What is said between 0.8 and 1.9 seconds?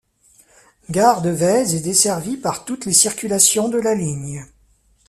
Gare de Vaise est